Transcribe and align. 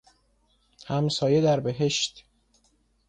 همسایه 0.87 1.41
در 1.41 1.59
بﮩشت 1.59 2.23